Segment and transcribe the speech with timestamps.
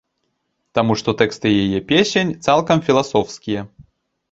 [0.79, 3.61] Таму што тэксты яе песень цалкам філасофскія.